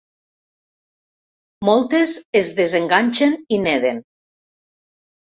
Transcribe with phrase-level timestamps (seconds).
[1.69, 4.01] Moltes es desenganxen i neden.